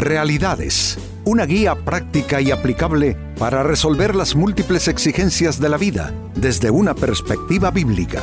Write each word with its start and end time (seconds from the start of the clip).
Realidades, 0.00 0.96
una 1.26 1.44
guía 1.44 1.74
práctica 1.74 2.40
y 2.40 2.50
aplicable 2.50 3.18
para 3.38 3.62
resolver 3.62 4.16
las 4.16 4.34
múltiples 4.34 4.88
exigencias 4.88 5.60
de 5.60 5.68
la 5.68 5.76
vida 5.76 6.14
desde 6.34 6.70
una 6.70 6.94
perspectiva 6.94 7.70
bíblica. 7.70 8.22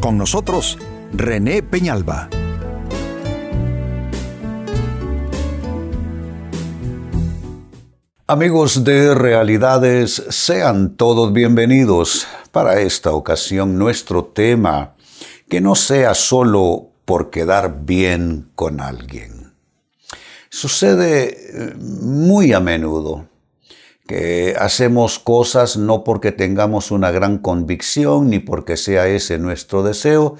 Con 0.00 0.18
nosotros, 0.18 0.76
René 1.14 1.62
Peñalba. 1.62 2.28
Amigos 8.26 8.84
de 8.84 9.14
Realidades, 9.14 10.22
sean 10.28 10.96
todos 10.96 11.32
bienvenidos. 11.32 12.26
Para 12.52 12.80
esta 12.80 13.12
ocasión 13.12 13.78
nuestro 13.78 14.26
tema, 14.26 14.96
que 15.48 15.62
no 15.62 15.76
sea 15.76 16.12
solo 16.12 16.90
por 17.06 17.30
quedar 17.30 17.86
bien 17.86 18.50
con 18.54 18.82
alguien. 18.82 19.45
Sucede 20.56 21.28
eh, 21.28 21.74
muy 21.76 22.54
a 22.54 22.60
menudo 22.60 23.26
que 24.08 24.56
hacemos 24.58 25.18
cosas 25.18 25.76
no 25.76 26.02
porque 26.02 26.32
tengamos 26.32 26.90
una 26.90 27.10
gran 27.10 27.36
convicción 27.36 28.30
ni 28.30 28.38
porque 28.38 28.78
sea 28.78 29.06
ese 29.06 29.36
nuestro 29.36 29.82
deseo, 29.82 30.36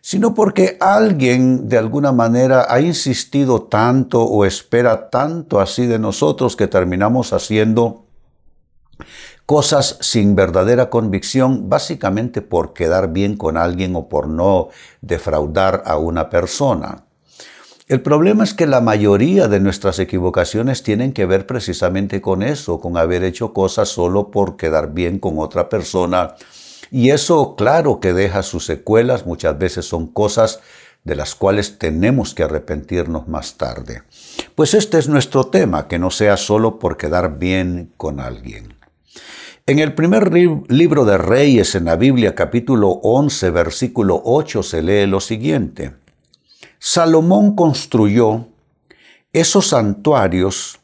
sino 0.00 0.34
porque 0.34 0.76
alguien 0.80 1.68
de 1.68 1.78
alguna 1.78 2.10
manera 2.10 2.66
ha 2.68 2.80
insistido 2.80 3.62
tanto 3.62 4.24
o 4.24 4.44
espera 4.44 5.08
tanto 5.08 5.60
así 5.60 5.86
de 5.86 6.00
nosotros 6.00 6.56
que 6.56 6.66
terminamos 6.66 7.32
haciendo 7.32 8.06
cosas 9.46 9.98
sin 10.00 10.34
verdadera 10.34 10.90
convicción, 10.90 11.68
básicamente 11.68 12.42
por 12.42 12.72
quedar 12.72 13.12
bien 13.12 13.36
con 13.36 13.56
alguien 13.56 13.94
o 13.94 14.08
por 14.08 14.26
no 14.26 14.70
defraudar 15.00 15.84
a 15.86 15.96
una 15.96 16.28
persona. 16.28 17.04
El 17.90 18.02
problema 18.02 18.44
es 18.44 18.54
que 18.54 18.68
la 18.68 18.80
mayoría 18.80 19.48
de 19.48 19.58
nuestras 19.58 19.98
equivocaciones 19.98 20.84
tienen 20.84 21.12
que 21.12 21.26
ver 21.26 21.44
precisamente 21.44 22.20
con 22.20 22.44
eso, 22.44 22.78
con 22.78 22.96
haber 22.96 23.24
hecho 23.24 23.52
cosas 23.52 23.88
solo 23.88 24.30
por 24.30 24.56
quedar 24.56 24.94
bien 24.94 25.18
con 25.18 25.40
otra 25.40 25.68
persona. 25.68 26.36
Y 26.92 27.10
eso, 27.10 27.56
claro 27.56 27.98
que 27.98 28.12
deja 28.12 28.44
sus 28.44 28.64
secuelas, 28.64 29.26
muchas 29.26 29.58
veces 29.58 29.86
son 29.86 30.06
cosas 30.06 30.60
de 31.02 31.16
las 31.16 31.34
cuales 31.34 31.80
tenemos 31.80 32.32
que 32.32 32.44
arrepentirnos 32.44 33.26
más 33.26 33.56
tarde. 33.56 34.04
Pues 34.54 34.74
este 34.74 35.00
es 35.00 35.08
nuestro 35.08 35.48
tema, 35.48 35.88
que 35.88 35.98
no 35.98 36.12
sea 36.12 36.36
solo 36.36 36.78
por 36.78 36.96
quedar 36.96 37.40
bien 37.40 37.92
con 37.96 38.20
alguien. 38.20 38.74
En 39.66 39.80
el 39.80 39.94
primer 39.94 40.32
libro 40.32 41.04
de 41.04 41.18
Reyes 41.18 41.74
en 41.74 41.86
la 41.86 41.96
Biblia, 41.96 42.36
capítulo 42.36 43.00
11, 43.02 43.50
versículo 43.50 44.22
8, 44.24 44.62
se 44.62 44.80
lee 44.80 45.06
lo 45.06 45.18
siguiente. 45.18 45.94
Salomón 46.82 47.56
construyó 47.56 48.46
esos 49.34 49.68
santuarios 49.68 50.80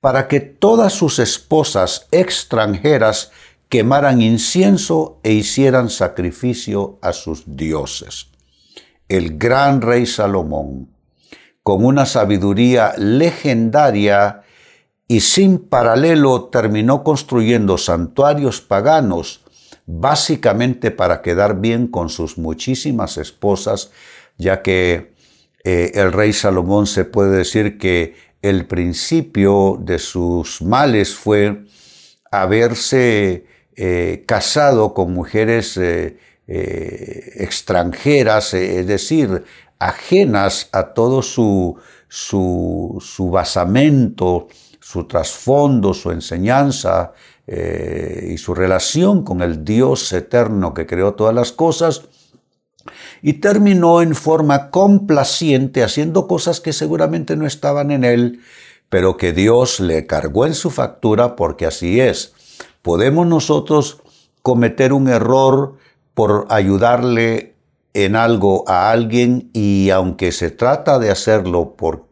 para 0.00 0.28
que 0.28 0.40
todas 0.40 0.94
sus 0.94 1.18
esposas 1.18 2.08
extranjeras 2.10 3.32
quemaran 3.68 4.22
incienso 4.22 5.20
e 5.22 5.34
hicieran 5.34 5.90
sacrificio 5.90 6.98
a 7.02 7.12
sus 7.12 7.44
dioses. 7.44 8.28
El 9.10 9.36
gran 9.36 9.82
rey 9.82 10.06
Salomón, 10.06 10.88
con 11.62 11.84
una 11.84 12.06
sabiduría 12.06 12.94
legendaria 12.96 14.40
y 15.06 15.20
sin 15.20 15.58
paralelo, 15.58 16.44
terminó 16.44 17.04
construyendo 17.04 17.76
santuarios 17.76 18.62
paganos, 18.62 19.42
básicamente 19.84 20.90
para 20.90 21.20
quedar 21.20 21.60
bien 21.60 21.88
con 21.88 22.08
sus 22.08 22.38
muchísimas 22.38 23.18
esposas, 23.18 23.90
ya 24.38 24.62
que 24.62 25.14
eh, 25.68 26.00
el 26.00 26.12
rey 26.12 26.32
Salomón 26.32 26.86
se 26.86 27.04
puede 27.04 27.38
decir 27.38 27.76
que 27.76 28.14
el 28.40 28.66
principio 28.66 29.76
de 29.80 29.98
sus 29.98 30.62
males 30.62 31.16
fue 31.16 31.64
haberse 32.30 33.46
eh, 33.74 34.22
casado 34.28 34.94
con 34.94 35.12
mujeres 35.12 35.76
eh, 35.76 36.18
extranjeras, 36.46 38.54
es 38.54 38.86
decir, 38.86 39.42
ajenas 39.80 40.68
a 40.70 40.94
todo 40.94 41.20
su, 41.20 41.76
su, 42.06 43.02
su 43.04 43.30
basamento, 43.30 44.46
su 44.78 45.08
trasfondo, 45.08 45.94
su 45.94 46.12
enseñanza 46.12 47.12
y 47.48 48.38
su 48.38 48.54
relación 48.54 49.24
con 49.24 49.40
el 49.40 49.64
Dios 49.64 50.12
eterno 50.12 50.74
que 50.74 50.86
creó 50.86 51.14
todas 51.14 51.34
las 51.34 51.50
cosas, 51.50 52.08
y 53.26 53.32
terminó 53.32 54.02
en 54.02 54.14
forma 54.14 54.70
complaciente 54.70 55.82
haciendo 55.82 56.28
cosas 56.28 56.60
que 56.60 56.72
seguramente 56.72 57.34
no 57.34 57.44
estaban 57.44 57.90
en 57.90 58.04
él, 58.04 58.38
pero 58.88 59.16
que 59.16 59.32
Dios 59.32 59.80
le 59.80 60.06
cargó 60.06 60.46
en 60.46 60.54
su 60.54 60.70
factura 60.70 61.34
porque 61.34 61.66
así 61.66 62.00
es. 62.00 62.34
Podemos 62.82 63.26
nosotros 63.26 64.00
cometer 64.42 64.92
un 64.92 65.08
error 65.08 65.74
por 66.14 66.46
ayudarle 66.50 67.56
en 67.94 68.14
algo 68.14 68.62
a 68.68 68.92
alguien 68.92 69.50
y 69.52 69.90
aunque 69.90 70.30
se 70.30 70.52
trata 70.52 71.00
de 71.00 71.10
hacerlo 71.10 71.74
por, 71.76 72.04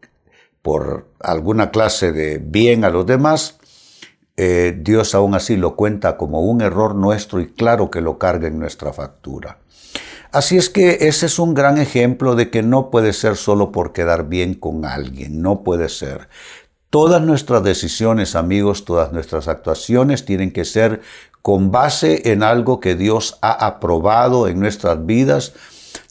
por 0.61 1.07
alguna 1.21 1.71
clase 1.71 2.11
de 2.11 2.39
bien 2.39 2.83
a 2.83 2.89
los 2.89 3.05
demás, 3.05 3.57
eh, 4.35 4.77
Dios 4.77 5.15
aún 5.15 5.33
así 5.33 5.55
lo 5.55 5.77
cuenta 5.77 6.17
como 6.17 6.41
un 6.41 6.59
error 6.59 6.93
nuestro 6.93 7.39
y 7.39 7.47
claro 7.53 7.89
que 7.89 8.01
lo 8.01 8.17
carga 8.17 8.49
en 8.49 8.59
nuestra 8.59 8.91
factura. 8.91 9.59
Así 10.35 10.57
es 10.57 10.69
que 10.69 10.97
ese 11.07 11.27
es 11.27 11.39
un 11.39 11.53
gran 11.53 11.77
ejemplo 11.77 12.35
de 12.35 12.49
que 12.49 12.61
no 12.61 12.89
puede 12.89 13.13
ser 13.13 13.37
solo 13.37 13.71
por 13.71 13.93
quedar 13.93 14.27
bien 14.27 14.53
con 14.53 14.83
alguien, 14.83 15.41
no 15.41 15.63
puede 15.63 15.87
ser. 15.87 16.27
Todas 16.89 17.21
nuestras 17.21 17.63
decisiones, 17.63 18.35
amigos, 18.35 18.83
todas 18.83 19.13
nuestras 19.13 19.47
actuaciones 19.47 20.25
tienen 20.25 20.51
que 20.51 20.65
ser 20.65 20.99
con 21.41 21.71
base 21.71 22.33
en 22.33 22.43
algo 22.43 22.81
que 22.81 22.95
Dios 22.95 23.37
ha 23.41 23.65
aprobado 23.65 24.49
en 24.49 24.59
nuestras 24.59 25.05
vidas. 25.05 25.53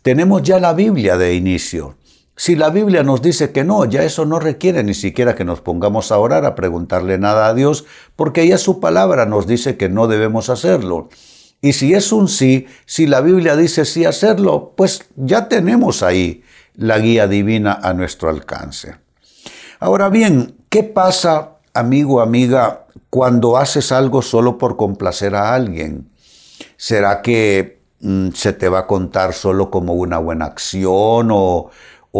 Tenemos 0.00 0.42
ya 0.42 0.58
la 0.58 0.72
Biblia 0.72 1.18
de 1.18 1.34
inicio. 1.34 1.96
Si 2.34 2.56
la 2.56 2.70
Biblia 2.70 3.02
nos 3.02 3.20
dice 3.20 3.52
que 3.52 3.62
no, 3.62 3.84
ya 3.84 4.04
eso 4.04 4.24
no 4.24 4.38
requiere 4.38 4.82
ni 4.84 4.94
siquiera 4.94 5.34
que 5.34 5.44
nos 5.44 5.60
pongamos 5.60 6.10
a 6.10 6.16
orar, 6.16 6.46
a 6.46 6.54
preguntarle 6.54 7.18
nada 7.18 7.48
a 7.48 7.52
Dios, 7.52 7.84
porque 8.16 8.48
ya 8.48 8.56
su 8.56 8.80
palabra 8.80 9.26
nos 9.26 9.46
dice 9.46 9.76
que 9.76 9.90
no 9.90 10.06
debemos 10.06 10.48
hacerlo. 10.48 11.10
Y 11.64 11.72
si 11.72 11.94
es 11.94 12.12
un 12.12 12.28
sí, 12.28 12.66
si 12.84 13.06
la 13.06 13.22
Biblia 13.22 13.56
dice 13.56 13.86
sí 13.86 14.04
hacerlo, 14.04 14.74
pues 14.76 15.06
ya 15.16 15.48
tenemos 15.48 16.02
ahí 16.02 16.42
la 16.74 16.98
guía 16.98 17.26
divina 17.26 17.80
a 17.82 17.94
nuestro 17.94 18.28
alcance. 18.28 18.96
Ahora 19.80 20.10
bien, 20.10 20.56
¿qué 20.68 20.82
pasa, 20.82 21.52
amigo, 21.72 22.20
amiga, 22.20 22.84
cuando 23.08 23.56
haces 23.56 23.92
algo 23.92 24.20
solo 24.20 24.58
por 24.58 24.76
complacer 24.76 25.34
a 25.34 25.54
alguien? 25.54 26.10
¿Será 26.76 27.22
que 27.22 27.80
mm, 28.00 28.32
se 28.34 28.52
te 28.52 28.68
va 28.68 28.80
a 28.80 28.86
contar 28.86 29.32
solo 29.32 29.70
como 29.70 29.94
una 29.94 30.18
buena 30.18 30.44
acción 30.44 31.30
o, 31.32 31.70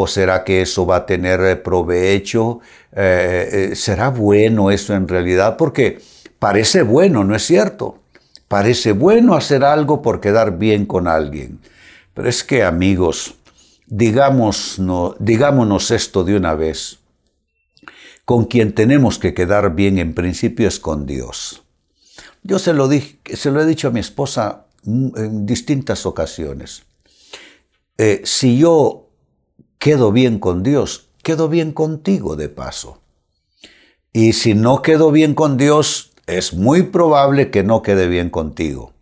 será 0.06 0.42
que 0.42 0.62
eso 0.62 0.86
va 0.86 0.96
a 0.96 1.04
tener 1.04 1.42
eh, 1.42 1.56
provecho? 1.56 2.60
Eh, 2.96 3.68
eh, 3.72 3.76
¿Será 3.76 4.08
bueno 4.08 4.70
eso 4.70 4.94
en 4.94 5.06
realidad? 5.06 5.58
Porque 5.58 6.00
parece 6.38 6.80
bueno, 6.80 7.24
¿no 7.24 7.36
es 7.36 7.44
cierto? 7.44 8.03
Parece 8.54 8.92
bueno 8.92 9.34
hacer 9.34 9.64
algo 9.64 10.00
por 10.00 10.20
quedar 10.20 10.58
bien 10.58 10.86
con 10.86 11.08
alguien. 11.08 11.58
Pero 12.14 12.28
es 12.28 12.44
que, 12.44 12.62
amigos, 12.62 13.34
digámonos 13.88 15.90
esto 15.90 16.22
de 16.22 16.36
una 16.36 16.54
vez. 16.54 17.00
Con 18.24 18.44
quien 18.44 18.72
tenemos 18.72 19.18
que 19.18 19.34
quedar 19.34 19.74
bien 19.74 19.98
en 19.98 20.14
principio 20.14 20.68
es 20.68 20.78
con 20.78 21.04
Dios. 21.04 21.64
Yo 22.44 22.60
se 22.60 22.74
lo, 22.74 22.88
se 22.88 23.50
lo 23.50 23.60
he 23.60 23.66
dicho 23.66 23.88
a 23.88 23.90
mi 23.90 23.98
esposa 23.98 24.66
en 24.86 25.46
distintas 25.46 26.06
ocasiones. 26.06 26.84
Eh, 27.98 28.22
si 28.22 28.56
yo 28.56 29.08
quedo 29.78 30.12
bien 30.12 30.38
con 30.38 30.62
Dios, 30.62 31.08
quedo 31.24 31.48
bien 31.48 31.72
contigo 31.72 32.36
de 32.36 32.50
paso. 32.50 33.00
Y 34.12 34.32
si 34.32 34.54
no 34.54 34.80
quedo 34.80 35.10
bien 35.10 35.34
con 35.34 35.56
Dios, 35.56 36.13
es 36.26 36.54
muy 36.54 36.82
probable 36.84 37.50
que 37.50 37.62
no 37.62 37.82
quede 37.82 38.08
bien 38.08 38.30
contigo. 38.30 38.92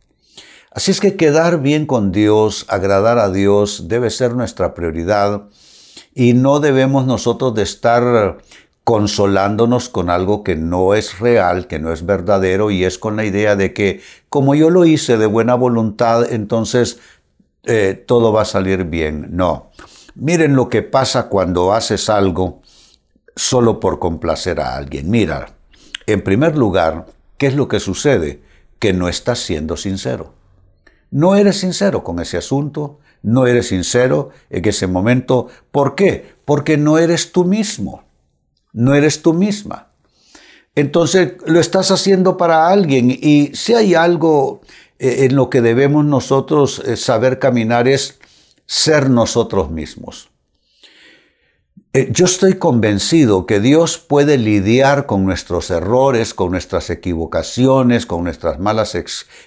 Así 0.71 0.91
es 0.91 1.01
que 1.01 1.17
quedar 1.17 1.61
bien 1.61 1.87
con 1.87 2.13
Dios, 2.13 2.65
agradar 2.69 3.19
a 3.19 3.31
Dios, 3.31 3.89
debe 3.89 4.11
ser 4.11 4.35
nuestra 4.35 4.75
prioridad 4.75 5.43
y 6.15 6.33
no 6.33 6.61
debemos 6.61 7.07
nosotros 7.07 7.55
de 7.55 7.63
estar 7.63 8.39
consolándonos 8.85 9.89
con 9.89 10.11
algo 10.11 10.43
que 10.43 10.57
no 10.57 10.95
es 10.95 11.19
real, 11.19 11.67
que 11.67 11.79
no 11.79 11.93
es 11.93 12.05
verdadero 12.05 12.71
y 12.71 12.85
es 12.85 12.99
con 12.99 13.17
la 13.17 13.25
idea 13.25 13.55
de 13.55 13.73
que 13.73 14.01
como 14.29 14.55
yo 14.55 14.71
lo 14.71 14.85
hice 14.85 15.19
de 15.19 15.27
buena 15.27 15.55
voluntad, 15.55 16.33
entonces 16.33 16.99
eh, 17.65 18.03
todo 18.07 18.33
va 18.33 18.43
a 18.43 18.47
salir 18.47 18.85
bien. 18.85 19.29
No. 19.31 19.71
Miren 20.15 20.57
lo 20.57 20.69
que 20.69 20.83
pasa 20.83 21.29
cuando 21.29 21.73
haces 21.73 22.11
algo 22.11 22.63
solo 23.37 23.79
por 23.79 23.99
complacer 23.99 24.61
a 24.61 24.77
alguien. 24.77 25.11
Mira, 25.11 25.55
en 26.07 26.23
primer 26.23 26.57
lugar, 26.57 27.07
¿qué 27.39 27.47
es 27.47 27.55
lo 27.55 27.69
que 27.69 27.81
sucede? 27.81 28.43
Que 28.79 28.93
no 28.93 29.09
estás 29.09 29.39
siendo 29.39 29.77
sincero. 29.77 30.35
No 31.11 31.37
eres 31.37 31.59
sincero 31.59 32.03
con 32.05 32.21
ese 32.21 32.39
asunto, 32.39 32.99
no 33.23 33.47
eres 33.47 33.69
sincero 33.69 34.31
en 34.51 34.67
ese 34.67 34.87
momento. 34.87 35.49
¿Por 35.71 35.95
qué? 35.95 36.35
Porque 36.45 36.77
no 36.77 36.99
eres 36.99 37.33
tú 37.33 37.45
mismo. 37.45 38.05
no 38.73 38.95
eres 38.95 39.21
tú 39.21 39.35
misma. 39.35 39.89
Entonces 40.75 41.35
lo 41.47 41.61
estás 41.61 41.91
haciendo 41.91 42.39
para 42.39 42.69
alguien 42.69 43.11
y 43.11 43.55
si 43.55 43.75
hay 43.75 43.95
algo 43.95 44.63
eh, 44.99 45.27
en 45.27 45.37
lo 45.37 45.51
que 45.51 45.61
debemos 45.61 46.07
nosotros 46.07 46.81
eh, 46.87 46.97
saber 46.97 47.39
caminar 47.39 47.87
es 47.89 48.19
ser 48.65 49.11
nosotros 49.11 49.71
mismos. 49.71 50.32
Eh, 51.95 52.09
yo 52.11 52.25
estoy 52.25 52.55
convencido 52.55 53.45
que 53.45 53.61
Dios 53.61 53.99
puede 53.99 54.39
lidiar 54.39 55.05
con 55.05 55.27
nuestros 55.27 55.71
errores, 55.71 56.33
con 56.33 56.51
nuestras 56.51 56.89
equivocaciones, 56.89 58.07
con 58.07 58.25
nuestras 58.25 58.59
malas 58.59 58.97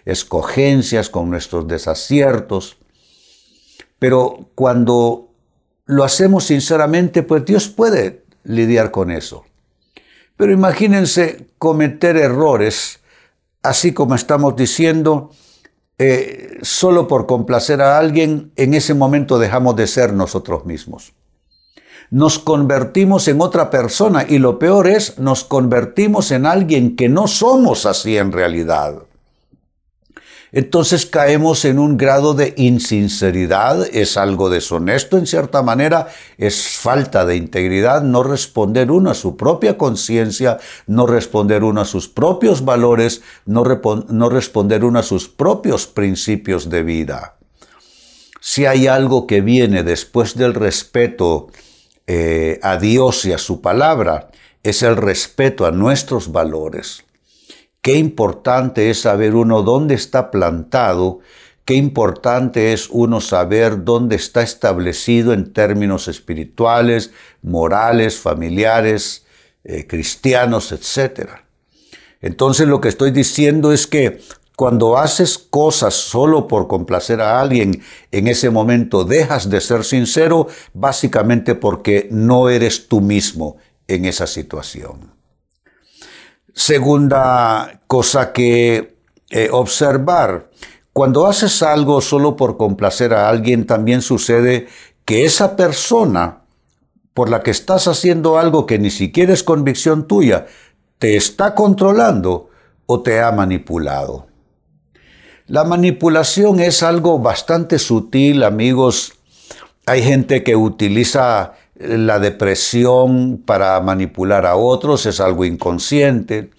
escogencias, 0.06 1.10
con 1.10 1.32
nuestros 1.32 1.68
desaciertos. 1.68 2.78
Pero 3.98 4.52
cuando 4.54 5.32
lo 5.86 6.04
hacemos 6.04 6.44
sinceramente, 6.44 7.24
pues 7.24 7.46
Dios 7.46 7.68
puede 7.68 8.24
lidiar 8.44 8.92
con 8.92 9.10
eso. 9.10 9.46
Pero 10.38 10.52
imagínense 10.52 11.48
cometer 11.58 12.16
errores, 12.16 13.00
así 13.64 13.92
como 13.92 14.14
estamos 14.14 14.56
diciendo, 14.56 15.32
eh, 15.98 16.60
solo 16.62 17.08
por 17.08 17.26
complacer 17.26 17.82
a 17.82 17.98
alguien, 17.98 18.52
en 18.56 18.76
ese 18.76 18.94
momento 18.94 19.40
dejamos 19.40 19.76
de 19.78 19.88
ser 19.88 20.14
nosotros 20.14 20.66
mismos 20.66 21.14
nos 22.10 22.40
convertimos 22.40 23.28
en 23.28 23.42
otra 23.42 23.70
persona 23.70 24.26
y 24.28 24.38
lo 24.38 24.60
peor 24.60 24.88
es, 24.88 25.20
nos 25.20 25.44
convertimos 25.44 26.32
en 26.32 26.46
alguien 26.46 26.96
que 26.96 27.10
no 27.10 27.28
somos 27.28 27.86
así 27.86 28.18
en 28.18 28.32
realidad. 28.32 29.04
Entonces 30.56 31.06
caemos 31.06 31.66
en 31.66 31.80
un 31.80 31.98
grado 31.98 32.34
de 32.34 32.54
insinceridad, 32.56 33.86
es 33.94 34.16
algo 34.16 34.50
deshonesto 34.50 35.18
en 35.18 35.28
cierta 35.28 35.62
manera, 35.64 36.08
es 36.38 36.78
falta 36.78 37.26
de 37.26 37.36
integridad 37.36 38.04
no 38.04 38.24
responder 38.24 38.90
uno 38.90 39.10
a 39.10 39.16
su 39.16 39.36
propia 39.36 39.78
conciencia, 39.78 40.58
no 40.88 41.08
responder 41.08 41.66
uno 41.66 41.82
a 41.82 41.86
sus 41.86 42.08
propios 42.08 42.64
valores, 42.64 43.22
no, 43.46 43.66
responder 43.66 44.86
uno 44.86 45.00
a 45.00 45.04
sus 45.04 45.28
propios 45.28 45.88
principios 45.88 46.70
de 46.70 46.84
vida. 46.84 47.36
Si 48.40 48.66
hay 48.66 48.88
algo 48.88 49.28
que 49.28 49.42
viene 49.42 49.84
después 49.84 50.36
del 50.36 50.54
respeto 50.54 51.50
eh, 52.08 52.60
a 52.62 52.78
Dios 52.78 53.26
y 53.26 53.34
a 53.34 53.38
su 53.38 53.62
palabra 53.62 54.30
es 54.64 54.84
el 54.84 54.96
respeto 54.96 55.66
a 55.66 55.72
nuestros 55.72 56.32
valores. 56.32 57.04
Qué 57.82 57.94
importante 57.94 58.90
es 58.90 59.02
saber 59.02 59.36
uno 59.36 59.62
dónde 59.62 59.94
está 59.94 60.32
plantado, 60.32 61.20
qué 61.66 61.76
importante 61.76 62.74
es 62.74 62.90
uno 62.90 63.22
saber 63.22 63.84
dónde 63.84 64.16
está 64.16 64.42
establecido 64.42 65.34
en 65.34 65.54
términos 65.54 66.08
espirituales, 66.08 67.12
morales, 67.44 68.18
familiares, 68.18 69.26
eh, 69.64 69.86
cristianos, 69.88 70.72
etc. 70.72 71.30
Entonces 72.22 72.68
lo 72.68 72.82
que 72.82 72.90
estoy 72.90 73.12
diciendo 73.12 73.72
es 73.72 73.86
que 73.86 74.20
cuando 74.56 74.98
haces 74.98 75.38
cosas 75.38 75.94
solo 75.94 76.48
por 76.48 76.68
complacer 76.68 77.22
a 77.22 77.42
alguien, 77.42 77.82
en 78.12 78.28
ese 78.28 78.50
momento 78.50 79.04
dejas 79.04 79.50
de 79.50 79.60
ser 79.62 79.84
sincero, 79.84 80.48
básicamente 80.74 81.56
porque 81.56 82.08
no 82.12 82.50
eres 82.50 82.88
tú 82.88 83.02
mismo 83.02 83.58
en 83.88 84.06
esa 84.06 84.28
situación. 84.28 85.14
Segunda 86.54 87.82
cosa 87.88 88.32
que 88.32 88.96
eh, 89.30 89.50
observar, 89.52 90.50
cuando 90.94 91.28
haces 91.28 91.62
algo 91.62 92.00
solo 92.00 92.38
por 92.38 92.56
complacer 92.56 93.14
a 93.14 93.28
alguien, 93.28 93.66
también 93.66 94.02
sucede 94.02 94.68
que 95.04 95.26
esa 95.26 95.58
persona 95.58 96.44
por 97.14 97.30
la 97.30 97.44
que 97.44 97.52
estás 97.52 97.88
haciendo 97.88 98.38
algo 98.38 98.66
que 98.66 98.80
ni 98.80 98.92
siquiera 98.92 99.34
es 99.34 99.44
convicción 99.44 100.08
tuya, 100.08 100.48
te 100.98 101.16
está 101.16 101.56
controlando 101.56 102.50
o 102.86 103.02
te 103.02 103.22
ha 103.22 103.32
manipulado. 103.32 104.28
La 105.48 105.64
manipulación 105.64 106.60
es 106.60 106.82
algo 106.82 107.20
bastante 107.20 107.78
sutil, 107.78 108.42
amigos. 108.42 109.14
Hay 109.86 110.02
gente 110.02 110.42
que 110.42 110.56
utiliza 110.56 111.54
la 111.76 112.18
depresión 112.18 113.44
para 113.46 113.80
manipular 113.80 114.48
a 114.48 114.56
otros, 114.56 115.06
es 115.06 115.20
algo 115.20 115.46
inconsciente. 115.46 116.50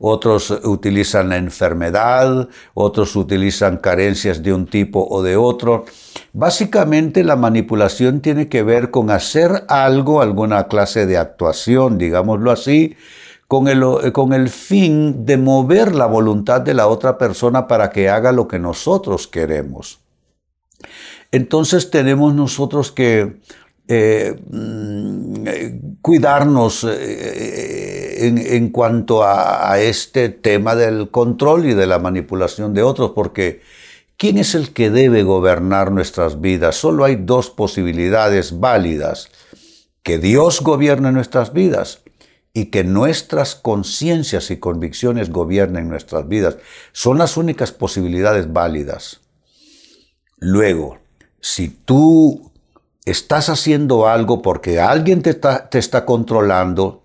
Otros 0.00 0.50
utilizan 0.50 1.28
la 1.28 1.36
enfermedad, 1.36 2.48
otros 2.74 3.14
utilizan 3.14 3.76
carencias 3.76 4.42
de 4.42 4.52
un 4.52 4.66
tipo 4.66 5.06
o 5.08 5.22
de 5.22 5.36
otro. 5.36 5.84
Básicamente 6.32 7.22
la 7.22 7.36
manipulación 7.36 8.20
tiene 8.20 8.48
que 8.48 8.64
ver 8.64 8.90
con 8.90 9.10
hacer 9.10 9.64
algo, 9.68 10.20
alguna 10.20 10.66
clase 10.66 11.06
de 11.06 11.16
actuación, 11.16 11.96
digámoslo 11.96 12.50
así, 12.50 12.96
con 13.52 13.68
el, 13.68 13.84
eh, 14.02 14.12
con 14.12 14.32
el 14.32 14.48
fin 14.48 15.26
de 15.26 15.36
mover 15.36 15.94
la 15.94 16.06
voluntad 16.06 16.62
de 16.62 16.72
la 16.72 16.86
otra 16.86 17.18
persona 17.18 17.68
para 17.68 17.90
que 17.90 18.08
haga 18.08 18.32
lo 18.32 18.48
que 18.48 18.58
nosotros 18.58 19.28
queremos. 19.28 19.98
Entonces 21.30 21.90
tenemos 21.90 22.34
nosotros 22.34 22.90
que 22.90 23.40
eh, 23.88 24.40
mm, 24.48 25.98
cuidarnos 26.00 26.86
eh, 26.88 28.26
en, 28.56 28.70
cuanto 28.70 29.22
a, 29.22 29.70
a, 29.70 29.78
este 29.82 30.30
tema 30.30 30.74
del 30.74 31.10
control 31.10 31.66
y 31.66 31.74
de 31.74 31.86
la 31.86 31.98
manipulación 31.98 32.72
de 32.72 32.82
otros, 32.82 33.10
porque 33.14 33.60
¿quién 34.16 34.38
es 34.38 34.54
el 34.54 34.72
que 34.72 34.88
debe 34.88 35.24
gobernar 35.24 35.92
nuestras 35.92 36.40
vidas? 36.40 36.76
Solo 36.76 37.04
hay 37.04 37.16
dos 37.16 37.50
posibilidades 37.50 38.60
válidas, 38.60 39.28
que 40.02 40.16
Dios 40.16 40.62
gobierne 40.62 41.12
nuestras 41.12 41.52
vidas 41.52 42.01
y 42.54 42.66
que 42.66 42.84
nuestras 42.84 43.54
conciencias 43.54 44.50
y 44.50 44.58
convicciones 44.58 45.30
gobiernen 45.30 45.88
nuestras 45.88 46.28
vidas. 46.28 46.58
Son 46.92 47.18
las 47.18 47.36
únicas 47.36 47.72
posibilidades 47.72 48.52
válidas. 48.52 49.20
Luego, 50.38 50.98
si 51.40 51.68
tú 51.68 52.52
estás 53.04 53.48
haciendo 53.48 54.06
algo 54.06 54.42
porque 54.42 54.80
alguien 54.80 55.22
te 55.22 55.30
está, 55.30 55.68
te 55.70 55.78
está 55.78 56.04
controlando, 56.04 57.04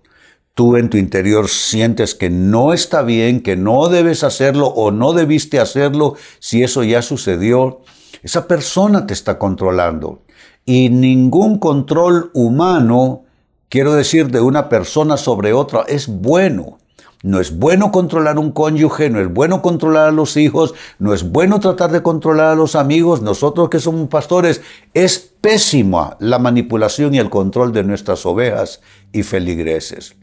tú 0.54 0.76
en 0.76 0.90
tu 0.90 0.96
interior 0.96 1.48
sientes 1.48 2.14
que 2.14 2.30
no 2.30 2.72
está 2.72 3.02
bien, 3.02 3.42
que 3.42 3.56
no 3.56 3.88
debes 3.88 4.24
hacerlo 4.24 4.66
o 4.66 4.90
no 4.90 5.12
debiste 5.12 5.60
hacerlo, 5.60 6.16
si 6.40 6.62
eso 6.62 6.82
ya 6.82 7.00
sucedió, 7.00 7.80
esa 8.22 8.46
persona 8.46 9.06
te 9.06 9.14
está 9.14 9.38
controlando. 9.38 10.24
Y 10.64 10.90
ningún 10.90 11.58
control 11.58 12.30
humano 12.34 13.24
quiero 13.68 13.94
decir, 13.94 14.28
de 14.30 14.40
una 14.40 14.68
persona 14.68 15.16
sobre 15.16 15.52
otra, 15.52 15.84
es 15.88 16.08
bueno. 16.08 16.78
No 17.24 17.40
es 17.40 17.58
bueno 17.58 17.90
controlar 17.90 18.38
un 18.38 18.52
cónyuge, 18.52 19.10
no 19.10 19.20
es 19.20 19.28
bueno 19.32 19.60
controlar 19.60 20.08
a 20.08 20.12
los 20.12 20.36
hijos, 20.36 20.74
no 21.00 21.12
es 21.12 21.28
bueno 21.28 21.58
tratar 21.58 21.90
de 21.90 22.00
controlar 22.00 22.52
a 22.52 22.54
los 22.54 22.76
amigos. 22.76 23.22
Nosotros 23.22 23.70
que 23.70 23.80
somos 23.80 24.08
pastores, 24.08 24.60
es 24.94 25.18
pésima 25.18 26.16
la 26.20 26.38
manipulación 26.38 27.14
y 27.14 27.18
el 27.18 27.28
control 27.28 27.72
de 27.72 27.82
nuestras 27.82 28.24
ovejas 28.24 28.80
y 29.12 29.24
feligreses. 29.24 30.14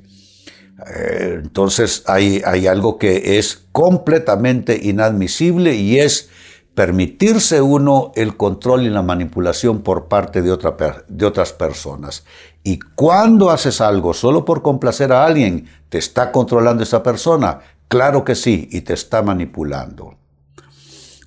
Eh, 0.87 1.39
entonces 1.43 2.03
hay, 2.05 2.41
hay 2.45 2.67
algo 2.67 2.97
que 2.97 3.39
es 3.39 3.65
completamente 3.73 4.79
inadmisible 4.81 5.75
y 5.75 5.99
es 5.99 6.29
permitirse 6.75 7.61
uno 7.61 8.11
el 8.15 8.35
control 8.35 8.83
y 8.83 8.89
la 8.89 9.01
manipulación 9.01 9.81
por 9.81 10.07
parte 10.07 10.41
de, 10.41 10.51
otra, 10.51 10.75
de 11.07 11.25
otras 11.25 11.53
personas. 11.53 12.25
Y 12.63 12.79
cuando 12.79 13.49
haces 13.49 13.79
algo 13.79 14.13
solo 14.13 14.43
por 14.43 14.61
complacer 14.61 15.13
a 15.13 15.25
alguien, 15.25 15.69
¿te 15.89 15.97
está 15.97 16.31
controlando 16.33 16.83
esa 16.83 17.01
persona? 17.01 17.61
Claro 17.87 18.25
que 18.25 18.35
sí, 18.35 18.67
y 18.71 18.81
te 18.81 18.93
está 18.93 19.21
manipulando. 19.21 20.17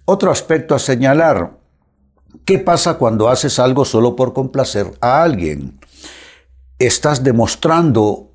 Otro 0.05 0.31
aspecto 0.31 0.75
a 0.75 0.79
señalar, 0.79 1.53
¿qué 2.45 2.59
pasa 2.59 2.95
cuando 2.95 3.29
haces 3.29 3.59
algo 3.59 3.87
solo 3.87 4.17
por 4.17 4.35
complacer 4.35 4.93
a 5.01 5.23
alguien? 5.23 5.81
Estás 6.79 7.25
demostrando 7.25 8.33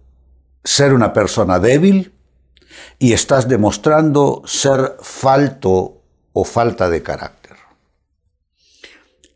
ser 0.63 0.93
una 0.93 1.13
persona 1.13 1.59
débil 1.59 2.13
y 2.97 3.13
estás 3.13 3.47
demostrando 3.47 4.41
ser 4.45 4.97
falto 5.01 6.02
o 6.33 6.43
falta 6.43 6.89
de 6.89 7.01
carácter. 7.01 7.57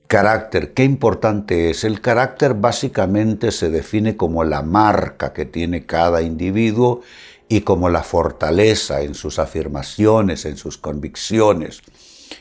Carácter, 0.07 0.73
qué 0.73 0.83
importante 0.83 1.69
es. 1.69 1.83
El 1.83 1.99
carácter 2.01 2.53
básicamente 2.53 3.51
se 3.51 3.69
define 3.69 4.15
como 4.15 4.43
la 4.43 4.61
marca 4.61 5.33
que 5.33 5.45
tiene 5.45 5.85
cada 5.85 6.21
individuo 6.21 7.01
y 7.49 7.61
como 7.61 7.89
la 7.89 8.03
fortaleza 8.03 9.01
en 9.01 9.15
sus 9.15 9.37
afirmaciones, 9.37 10.45
en 10.45 10.57
sus 10.57 10.77
convicciones. 10.77 11.81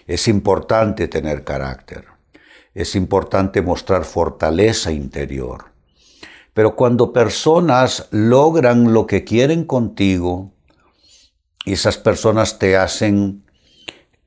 Es 0.07 0.29
importante 0.29 1.09
tener 1.09 1.43
carácter. 1.45 2.05
Es 2.73 2.95
importante 2.95 3.63
mostrar 3.63 4.05
fortaleza 4.05 4.93
interior. 4.93 5.67
Pero 6.55 6.77
cuando 6.77 7.13
personas 7.13 8.07
logran 8.11 8.93
lo 8.93 9.07
que 9.07 9.25
quieren 9.25 9.65
contigo, 9.65 10.53
esas 11.65 11.99
personas 11.99 12.59
te 12.59 12.77
hacen 12.77 13.46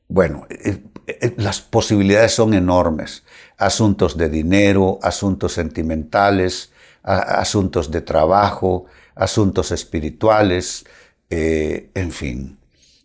bueno, 0.10 0.48
eh, 0.50 0.84
eh, 1.06 1.36
las 1.38 1.62
posibilidades 1.62 2.34
son 2.34 2.56
enormes. 2.56 3.24
Asuntos 3.58 4.18
de 4.18 4.28
dinero, 4.28 4.98
asuntos 5.04 5.54
sentimentales, 5.54 6.72
asuntos 7.04 7.92
de 7.92 8.01
trabajo, 8.01 8.86
asuntos 9.16 9.72
espirituales, 9.72 10.86
eh, 11.30 11.92
en 11.94 12.12
fin. 12.12 12.58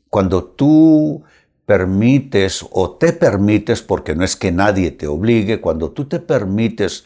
Cuando 0.08 0.44
tú 0.44 1.22
permites 1.66 2.64
o 2.70 2.92
te 2.92 3.12
permites, 3.12 3.82
porque 3.82 4.14
no 4.14 4.24
es 4.24 4.34
que 4.34 4.50
nadie 4.50 4.90
te 4.90 5.06
obligue, 5.06 5.60
cuando 5.60 5.90
tú 5.90 6.06
te 6.06 6.20
permites 6.20 7.04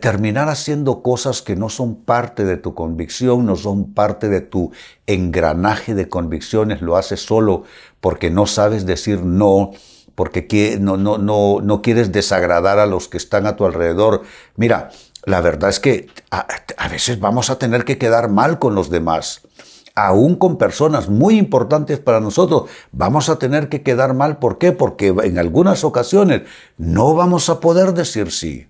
terminar 0.00 0.48
haciendo 0.48 1.00
cosas 1.02 1.42
que 1.42 1.54
no 1.54 1.68
son 1.68 2.02
parte 2.02 2.44
de 2.44 2.56
tu 2.56 2.74
convicción, 2.74 3.46
no 3.46 3.54
son 3.54 3.94
parte 3.94 4.28
de 4.28 4.40
tu 4.40 4.72
engranaje 5.06 5.94
de 5.94 6.08
convicciones, 6.08 6.82
lo 6.82 6.96
haces 6.96 7.20
solo 7.20 7.62
porque 8.00 8.30
no 8.30 8.46
sabes 8.46 8.86
decir 8.86 9.22
no, 9.22 9.72
porque 10.14 10.78
no, 10.80 10.96
no, 10.96 11.18
no, 11.18 11.60
no 11.62 11.82
quieres 11.82 12.12
desagradar 12.12 12.78
a 12.78 12.86
los 12.86 13.08
que 13.08 13.16
están 13.16 13.46
a 13.46 13.56
tu 13.56 13.64
alrededor. 13.64 14.22
Mira, 14.56 14.90
la 15.24 15.40
verdad 15.40 15.70
es 15.70 15.80
que 15.80 16.08
a, 16.30 16.46
a 16.76 16.88
veces 16.88 17.20
vamos 17.20 17.50
a 17.50 17.58
tener 17.58 17.84
que 17.84 17.98
quedar 17.98 18.28
mal 18.28 18.58
con 18.58 18.74
los 18.74 18.90
demás 18.90 19.42
aún 19.96 20.36
con 20.36 20.58
personas 20.58 21.08
muy 21.08 21.38
importantes 21.38 21.98
para 21.98 22.20
nosotros, 22.20 22.70
vamos 22.92 23.28
a 23.30 23.38
tener 23.38 23.68
que 23.68 23.82
quedar 23.82 24.12
mal. 24.14 24.38
¿Por 24.38 24.58
qué? 24.58 24.70
Porque 24.70 25.08
en 25.08 25.38
algunas 25.38 25.82
ocasiones 25.82 26.42
no 26.76 27.14
vamos 27.14 27.48
a 27.48 27.60
poder 27.60 27.94
decir 27.94 28.30
sí. 28.30 28.68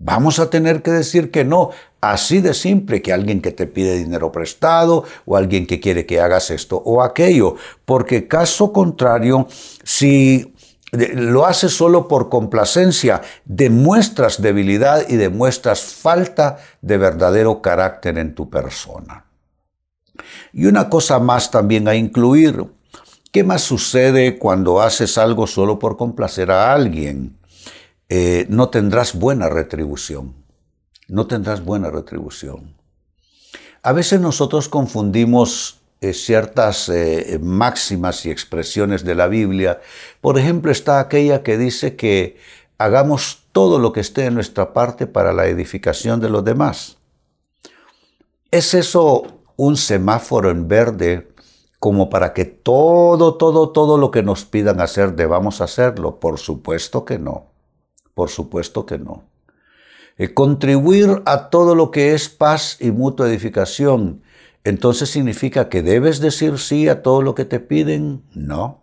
Vamos 0.00 0.38
a 0.38 0.50
tener 0.50 0.82
que 0.82 0.90
decir 0.90 1.30
que 1.30 1.44
no, 1.44 1.70
así 2.00 2.40
de 2.40 2.54
simple 2.54 3.02
que 3.02 3.12
alguien 3.12 3.40
que 3.40 3.52
te 3.52 3.66
pide 3.66 3.98
dinero 3.98 4.30
prestado 4.32 5.04
o 5.24 5.36
alguien 5.36 5.66
que 5.66 5.80
quiere 5.80 6.06
que 6.06 6.20
hagas 6.20 6.50
esto 6.50 6.76
o 6.84 7.02
aquello, 7.02 7.56
porque 7.84 8.28
caso 8.28 8.72
contrario, 8.72 9.48
si 9.82 10.54
lo 10.92 11.44
haces 11.44 11.72
solo 11.72 12.08
por 12.08 12.28
complacencia, 12.28 13.20
demuestras 13.44 14.40
debilidad 14.40 15.06
y 15.08 15.16
demuestras 15.16 15.82
falta 15.82 16.58
de 16.80 16.96
verdadero 16.96 17.60
carácter 17.60 18.16
en 18.18 18.34
tu 18.34 18.48
persona. 18.48 19.26
Y 20.52 20.66
una 20.66 20.88
cosa 20.88 21.18
más 21.18 21.50
también 21.50 21.88
a 21.88 21.94
incluir. 21.94 22.64
¿Qué 23.30 23.44
más 23.44 23.60
sucede 23.60 24.38
cuando 24.38 24.80
haces 24.80 25.18
algo 25.18 25.46
solo 25.46 25.78
por 25.78 25.98
complacer 25.98 26.50
a 26.50 26.72
alguien? 26.72 27.38
Eh, 28.08 28.46
no 28.48 28.70
tendrás 28.70 29.14
buena 29.14 29.50
retribución. 29.50 30.34
No 31.08 31.26
tendrás 31.26 31.64
buena 31.64 31.90
retribución. 31.90 32.74
A 33.82 33.92
veces 33.92 34.20
nosotros 34.20 34.68
confundimos 34.68 35.80
eh, 36.00 36.12
ciertas 36.12 36.88
eh, 36.90 37.40
máximas 37.42 38.24
y 38.26 38.30
expresiones 38.30 39.04
de 39.04 39.14
la 39.14 39.26
Biblia. 39.26 39.80
Por 40.20 40.38
ejemplo, 40.38 40.70
está 40.70 41.00
aquella 41.00 41.42
que 41.42 41.58
dice 41.58 41.96
que 41.96 42.36
hagamos 42.76 43.46
todo 43.52 43.78
lo 43.78 43.92
que 43.92 44.00
esté 44.00 44.26
en 44.26 44.34
nuestra 44.34 44.72
parte 44.72 45.06
para 45.06 45.32
la 45.32 45.46
edificación 45.46 46.20
de 46.20 46.28
los 46.28 46.44
demás. 46.44 46.98
¿Es 48.50 48.74
eso 48.74 49.24
un 49.56 49.76
semáforo 49.76 50.50
en 50.50 50.68
verde 50.68 51.28
como 51.78 52.10
para 52.10 52.32
que 52.32 52.44
todo, 52.44 53.36
todo, 53.36 53.70
todo 53.70 53.98
lo 53.98 54.10
que 54.10 54.22
nos 54.22 54.44
pidan 54.44 54.80
hacer 54.80 55.14
debamos 55.14 55.60
hacerlo? 55.60 56.20
Por 56.20 56.38
supuesto 56.38 57.04
que 57.04 57.18
no. 57.18 57.46
Por 58.14 58.28
supuesto 58.28 58.86
que 58.86 58.98
no. 58.98 59.24
Eh, 60.18 60.34
contribuir 60.34 61.22
a 61.26 61.48
todo 61.48 61.74
lo 61.74 61.90
que 61.90 62.12
es 62.12 62.28
paz 62.28 62.76
y 62.80 62.90
mutua 62.90 63.28
edificación, 63.28 64.22
entonces 64.64 65.08
significa 65.08 65.68
que 65.68 65.82
debes 65.82 66.20
decir 66.20 66.58
sí 66.58 66.88
a 66.88 67.02
todo 67.02 67.22
lo 67.22 67.34
que 67.34 67.44
te 67.44 67.60
piden? 67.60 68.22
No. 68.34 68.82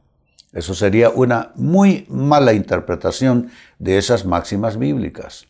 Eso 0.54 0.74
sería 0.74 1.10
una 1.10 1.52
muy 1.56 2.06
mala 2.10 2.54
interpretación 2.54 3.52
de 3.78 3.98
esas 3.98 4.26
máximas 4.26 4.78
bíblicas. 4.78 5.48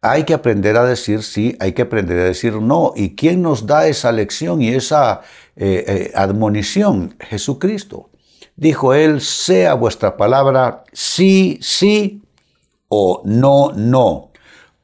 Hay 0.00 0.24
que 0.24 0.32
aprender 0.32 0.78
a 0.78 0.86
decir 0.86 1.22
sí, 1.22 1.54
hay 1.60 1.74
que 1.74 1.82
aprender 1.82 2.18
a 2.18 2.24
decir 2.24 2.54
no. 2.54 2.94
¿Y 2.96 3.14
quién 3.14 3.42
nos 3.42 3.66
da 3.66 3.86
esa 3.86 4.10
lección 4.10 4.62
y 4.62 4.70
esa 4.70 5.20
eh, 5.56 5.84
eh, 5.86 6.12
admonición? 6.14 7.14
Jesucristo. 7.20 8.08
Dijo 8.56 8.94
él, 8.94 9.20
sea 9.20 9.74
vuestra 9.74 10.16
palabra 10.16 10.84
sí, 10.92 11.58
sí 11.60 12.22
o 12.88 13.20
no, 13.26 13.72
no. 13.74 14.29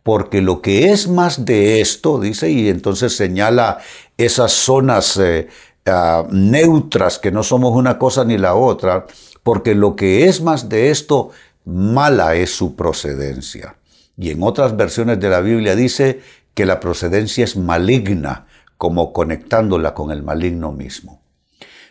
Porque 0.07 0.41
lo 0.41 0.63
que 0.63 0.93
es 0.93 1.09
más 1.09 1.45
de 1.45 1.81
esto, 1.81 2.21
dice, 2.21 2.49
y 2.49 2.69
entonces 2.69 3.17
señala 3.17 3.79
esas 4.17 4.53
zonas 4.53 5.17
eh, 5.17 5.49
ah, 5.85 6.25
neutras 6.31 7.19
que 7.19 7.33
no 7.33 7.43
somos 7.43 7.75
una 7.75 7.99
cosa 7.99 8.25
ni 8.25 8.39
la 8.39 8.55
otra, 8.55 9.07
porque 9.43 9.75
lo 9.75 9.97
que 9.97 10.27
es 10.27 10.41
más 10.41 10.69
de 10.69 10.91
esto, 10.91 11.31
mala 11.65 12.37
es 12.37 12.55
su 12.55 12.77
procedencia. 12.77 13.79
Y 14.17 14.31
en 14.31 14.45
otras 14.45 14.77
versiones 14.77 15.19
de 15.19 15.29
la 15.29 15.41
Biblia 15.41 15.75
dice 15.75 16.21
que 16.55 16.67
la 16.67 16.79
procedencia 16.79 17.43
es 17.43 17.57
maligna, 17.57 18.47
como 18.79 19.13
conectándola 19.13 19.93
con 19.93 20.13
el 20.13 20.23
maligno 20.23 20.71
mismo. 20.71 21.21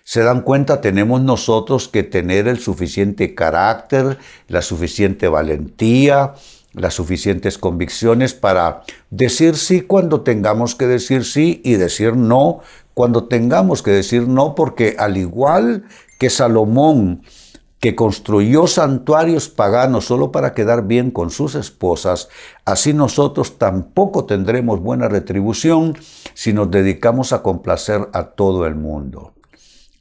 Se 0.06 0.22
dan 0.24 0.44
cuenta, 0.44 0.80
tenemos 0.80 1.20
nosotros 1.20 1.90
que 1.90 2.04
tener 2.04 2.48
el 2.48 2.60
suficiente 2.60 3.36
carácter, 3.36 4.20
la 4.48 4.62
suficiente 4.62 5.28
valentía, 5.28 6.36
las 6.76 6.94
suficientes 6.94 7.58
convicciones 7.58 8.34
para 8.34 8.84
decir 9.10 9.56
sí 9.56 9.82
cuando 9.82 10.22
tengamos 10.22 10.76
que 10.76 10.88
decir 10.88 11.24
sí 11.26 11.62
y 11.64 11.76
decir 11.76 12.16
no 12.16 12.62
cuando 12.96 13.26
tengamos 13.26 13.84
que 13.84 13.92
decir 13.92 14.28
no, 14.28 14.56
porque 14.56 14.96
al 14.98 15.18
igual 15.18 15.84
que 16.18 16.32
Salomón 16.32 17.22
que 17.80 17.94
construyó 17.94 18.66
santuarios 18.66 19.50
paganos 19.50 20.06
solo 20.06 20.32
para 20.32 20.54
quedar 20.54 20.88
bien 20.88 21.12
con 21.12 21.30
sus 21.30 21.54
esposas, 21.54 22.30
así 22.64 22.94
nosotros 22.94 23.60
tampoco 23.60 24.26
tendremos 24.26 24.80
buena 24.80 25.08
retribución 25.10 25.96
si 26.34 26.54
nos 26.54 26.72
dedicamos 26.72 27.34
a 27.34 27.44
complacer 27.44 28.08
a 28.14 28.24
todo 28.24 28.66
el 28.66 28.76
mundo. 28.76 29.34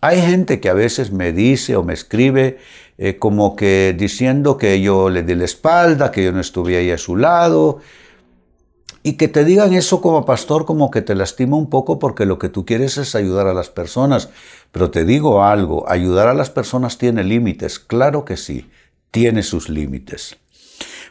Hay 0.04 0.20
gente 0.20 0.60
que 0.60 0.68
a 0.68 0.74
veces 0.74 1.12
me 1.12 1.32
dice 1.32 1.76
o 1.76 1.82
me 1.82 1.94
escribe 1.94 2.58
eh, 2.98 3.16
como 3.16 3.56
que 3.56 3.96
diciendo 3.98 4.58
que 4.58 4.82
yo 4.82 5.08
le 5.08 5.22
di 5.22 5.34
la 5.34 5.46
espalda, 5.46 6.12
que 6.12 6.22
yo 6.22 6.30
no 6.30 6.40
estuve 6.40 6.76
ahí 6.76 6.90
a 6.90 6.98
su 6.98 7.16
lado, 7.16 7.78
y 9.02 9.14
que 9.14 9.28
te 9.28 9.46
digan 9.46 9.72
eso 9.72 10.02
como 10.02 10.26
pastor 10.26 10.66
como 10.66 10.90
que 10.90 11.00
te 11.00 11.14
lastima 11.14 11.56
un 11.56 11.70
poco 11.70 11.98
porque 11.98 12.26
lo 12.26 12.38
que 12.38 12.50
tú 12.50 12.66
quieres 12.66 12.98
es 12.98 13.14
ayudar 13.14 13.46
a 13.46 13.54
las 13.54 13.70
personas. 13.70 14.28
Pero 14.72 14.90
te 14.90 15.06
digo 15.06 15.42
algo, 15.42 15.88
ayudar 15.88 16.28
a 16.28 16.34
las 16.34 16.50
personas 16.50 16.98
tiene 16.98 17.24
límites, 17.24 17.78
claro 17.78 18.26
que 18.26 18.36
sí, 18.36 18.68
tiene 19.10 19.42
sus 19.42 19.70
límites. 19.70 20.36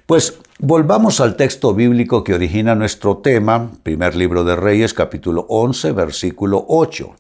Pues 0.06 0.38
volvamos 0.60 1.20
al 1.20 1.36
texto 1.36 1.74
bíblico 1.74 2.24
que 2.24 2.36
origina 2.36 2.76
nuestro 2.76 3.18
tema, 3.18 3.72
primer 3.82 4.16
libro 4.16 4.44
de 4.44 4.56
Reyes, 4.56 4.94
capítulo 4.94 5.48
11, 5.50 5.94
versículo 5.94 6.64
8. 6.68 7.16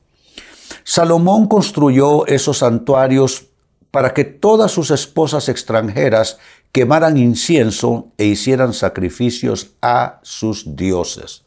Salomón 0.83 1.47
construyó 1.47 2.25
esos 2.27 2.59
santuarios 2.59 3.47
para 3.91 4.13
que 4.13 4.23
todas 4.23 4.71
sus 4.71 4.91
esposas 4.91 5.49
extranjeras 5.49 6.39
quemaran 6.71 7.17
incienso 7.17 8.11
e 8.17 8.25
hicieran 8.25 8.73
sacrificios 8.73 9.75
a 9.81 10.19
sus 10.23 10.75
dioses. 10.75 11.45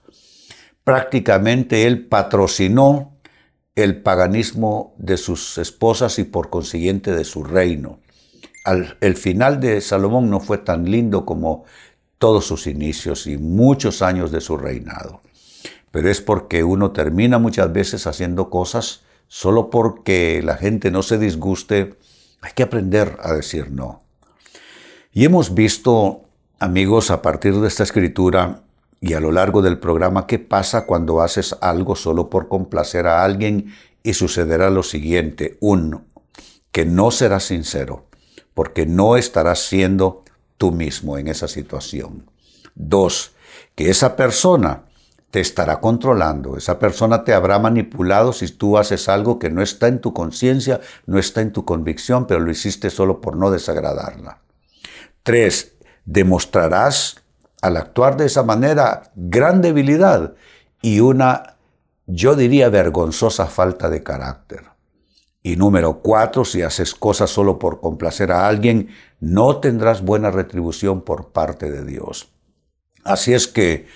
Prácticamente 0.84 1.86
él 1.86 2.06
patrocinó 2.06 3.18
el 3.74 4.00
paganismo 4.02 4.94
de 4.96 5.16
sus 5.16 5.58
esposas 5.58 6.18
y 6.18 6.24
por 6.24 6.48
consiguiente 6.48 7.12
de 7.12 7.24
su 7.24 7.42
reino. 7.42 7.98
el 9.00 9.16
final 9.16 9.60
de 9.60 9.80
Salomón 9.80 10.30
no 10.30 10.40
fue 10.40 10.58
tan 10.58 10.90
lindo 10.90 11.26
como 11.26 11.64
todos 12.18 12.46
sus 12.46 12.66
inicios 12.66 13.26
y 13.26 13.36
muchos 13.36 14.02
años 14.02 14.30
de 14.30 14.40
su 14.40 14.56
reinado. 14.56 15.20
Pero 15.90 16.10
es 16.10 16.20
porque 16.20 16.64
uno 16.64 16.92
termina 16.92 17.38
muchas 17.38 17.72
veces 17.72 18.06
haciendo 18.06 18.50
cosas 18.50 19.02
solo 19.28 19.70
porque 19.70 20.40
la 20.42 20.56
gente 20.56 20.90
no 20.90 21.02
se 21.02 21.18
disguste. 21.18 21.94
Hay 22.40 22.52
que 22.54 22.62
aprender 22.62 23.16
a 23.20 23.32
decir 23.32 23.70
no. 23.70 24.02
Y 25.12 25.24
hemos 25.24 25.54
visto, 25.54 26.22
amigos, 26.58 27.10
a 27.10 27.22
partir 27.22 27.54
de 27.54 27.68
esta 27.68 27.82
escritura 27.82 28.62
y 29.00 29.14
a 29.14 29.20
lo 29.20 29.32
largo 29.32 29.62
del 29.62 29.78
programa, 29.78 30.26
qué 30.26 30.38
pasa 30.38 30.86
cuando 30.86 31.20
haces 31.20 31.56
algo 31.60 31.96
solo 31.96 32.28
por 32.30 32.48
complacer 32.48 33.06
a 33.06 33.24
alguien 33.24 33.74
y 34.02 34.14
sucederá 34.14 34.70
lo 34.70 34.82
siguiente. 34.82 35.56
Uno, 35.60 36.04
que 36.72 36.84
no 36.84 37.10
serás 37.10 37.44
sincero, 37.44 38.06
porque 38.54 38.86
no 38.86 39.16
estarás 39.16 39.60
siendo 39.60 40.24
tú 40.58 40.72
mismo 40.72 41.18
en 41.18 41.28
esa 41.28 41.48
situación. 41.48 42.30
Dos, 42.74 43.32
que 43.74 43.90
esa 43.90 44.16
persona 44.16 44.85
te 45.36 45.40
estará 45.42 45.82
controlando, 45.82 46.56
esa 46.56 46.78
persona 46.78 47.22
te 47.22 47.34
habrá 47.34 47.58
manipulado 47.58 48.32
si 48.32 48.48
tú 48.48 48.78
haces 48.78 49.06
algo 49.06 49.38
que 49.38 49.50
no 49.50 49.60
está 49.60 49.86
en 49.86 50.00
tu 50.00 50.14
conciencia, 50.14 50.80
no 51.04 51.18
está 51.18 51.42
en 51.42 51.52
tu 51.52 51.66
convicción, 51.66 52.26
pero 52.26 52.40
lo 52.40 52.50
hiciste 52.50 52.88
solo 52.88 53.20
por 53.20 53.36
no 53.36 53.50
desagradarla. 53.50 54.38
Tres, 55.22 55.74
demostrarás 56.06 57.22
al 57.60 57.76
actuar 57.76 58.16
de 58.16 58.24
esa 58.24 58.44
manera 58.44 59.12
gran 59.14 59.60
debilidad 59.60 60.32
y 60.80 61.00
una, 61.00 61.58
yo 62.06 62.34
diría, 62.34 62.70
vergonzosa 62.70 63.44
falta 63.44 63.90
de 63.90 64.02
carácter. 64.02 64.62
Y 65.42 65.56
número 65.56 66.00
cuatro, 66.00 66.46
si 66.46 66.62
haces 66.62 66.94
cosas 66.94 67.28
solo 67.28 67.58
por 67.58 67.82
complacer 67.82 68.32
a 68.32 68.48
alguien, 68.48 68.88
no 69.20 69.58
tendrás 69.60 70.00
buena 70.00 70.30
retribución 70.30 71.02
por 71.02 71.32
parte 71.32 71.70
de 71.70 71.84
Dios. 71.84 72.30
Así 73.04 73.34
es 73.34 73.46
que 73.46 73.86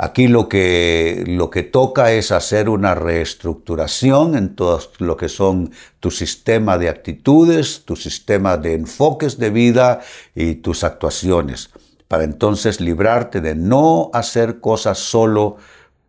Aquí 0.00 0.28
lo 0.28 0.48
que, 0.48 1.24
lo 1.26 1.50
que 1.50 1.64
toca 1.64 2.12
es 2.12 2.30
hacer 2.30 2.68
una 2.68 2.94
reestructuración 2.94 4.36
en 4.36 4.54
todo 4.54 4.80
lo 4.98 5.16
que 5.16 5.28
son 5.28 5.72
tu 5.98 6.12
sistema 6.12 6.78
de 6.78 6.88
actitudes, 6.88 7.82
tu 7.84 7.96
sistema 7.96 8.56
de 8.56 8.74
enfoques 8.74 9.38
de 9.38 9.50
vida 9.50 10.00
y 10.36 10.54
tus 10.54 10.84
actuaciones, 10.84 11.70
para 12.06 12.22
entonces 12.22 12.80
librarte 12.80 13.40
de 13.40 13.56
no 13.56 14.10
hacer 14.14 14.60
cosas 14.60 14.98
solo 14.98 15.56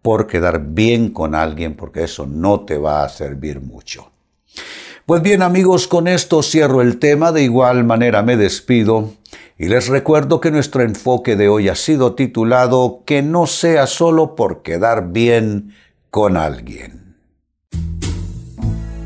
por 0.04 0.28
quedar 0.28 0.64
bien 0.68 1.10
con 1.10 1.34
alguien, 1.34 1.76
porque 1.76 2.04
eso 2.04 2.28
no 2.28 2.60
te 2.60 2.78
va 2.78 3.04
a 3.04 3.10
servir 3.10 3.60
mucho. 3.60 4.12
Pues 5.10 5.24
bien 5.24 5.42
amigos, 5.42 5.88
con 5.88 6.08
esto 6.08 6.44
cierro 6.44 6.84
el 6.84 7.00
tema, 7.00 7.32
de 7.32 7.42
igual 7.42 7.84
manera 7.84 8.22
me 8.22 8.38
despido 8.38 9.16
y 9.58 9.68
les 9.68 9.88
recuerdo 9.88 10.40
que 10.40 10.52
nuestro 10.52 10.84
enfoque 10.84 11.36
de 11.36 11.50
hoy 11.50 11.68
ha 11.68 11.74
sido 11.74 12.14
titulado 12.14 13.02
Que 13.08 13.24
no 13.24 13.48
sea 13.48 13.88
solo 13.88 14.36
por 14.36 14.62
quedar 14.62 15.12
bien 15.12 15.74
con 16.12 16.38
alguien. 16.38 17.16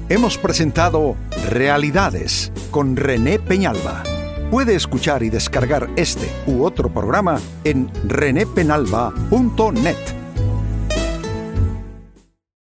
Hemos 0.10 0.38
presentado 0.38 1.16
Realidades 1.50 2.52
con 2.70 2.98
René 2.98 3.40
Peñalba. 3.40 4.04
Puede 4.52 4.76
escuchar 4.76 5.24
y 5.24 5.30
descargar 5.30 5.90
este 5.96 6.28
u 6.48 6.66
otro 6.66 6.94
programa 6.94 7.40
en 7.64 7.90
renépenalba.net. 8.10 10.23